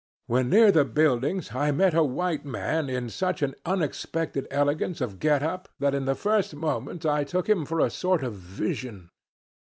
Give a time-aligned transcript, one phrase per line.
[0.25, 5.19] When near the buildings I met a white man, in such an unexpected elegance of
[5.19, 9.11] get up that in the first moment I took him for a sort of vision.